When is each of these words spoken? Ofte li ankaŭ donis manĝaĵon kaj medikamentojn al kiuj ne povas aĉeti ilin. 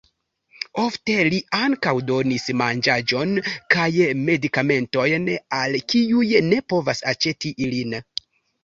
Ofte 0.83 1.17
li 1.33 1.41
ankaŭ 1.57 1.93
donis 2.07 2.47
manĝaĵon 2.63 3.35
kaj 3.77 3.87
medikamentojn 4.25 5.33
al 5.63 5.81
kiuj 5.93 6.29
ne 6.51 6.63
povas 6.75 7.09
aĉeti 7.15 7.59
ilin. 7.69 8.01